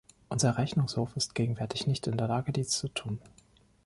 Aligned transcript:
Unser 0.29 0.57
Rechnungshof 0.57 1.15
ist 1.15 1.35
gegenwärtig 1.35 1.85
nicht 1.85 2.07
in 2.07 2.17
der 2.17 2.27
Lage, 2.27 2.51
dies 2.51 2.69
zu 2.69 2.87
tun. 2.87 3.19